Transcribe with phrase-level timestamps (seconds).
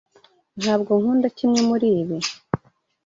[0.59, 2.17] Ntabwo nkunda kimwe muribi.(